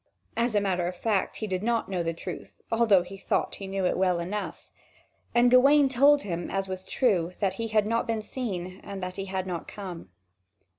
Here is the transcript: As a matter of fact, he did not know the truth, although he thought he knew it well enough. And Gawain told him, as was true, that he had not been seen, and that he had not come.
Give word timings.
As 0.35 0.55
a 0.55 0.61
matter 0.61 0.87
of 0.87 0.95
fact, 0.97 1.37
he 1.37 1.45
did 1.45 1.61
not 1.61 1.87
know 1.87 2.01
the 2.01 2.11
truth, 2.11 2.63
although 2.71 3.03
he 3.03 3.17
thought 3.17 3.53
he 3.53 3.67
knew 3.67 3.85
it 3.85 3.95
well 3.99 4.17
enough. 4.19 4.67
And 5.35 5.51
Gawain 5.51 5.89
told 5.89 6.23
him, 6.23 6.49
as 6.49 6.67
was 6.67 6.83
true, 6.83 7.33
that 7.39 7.53
he 7.61 7.67
had 7.67 7.85
not 7.85 8.07
been 8.07 8.23
seen, 8.23 8.81
and 8.83 9.03
that 9.03 9.17
he 9.17 9.25
had 9.25 9.45
not 9.45 9.67
come. 9.67 10.09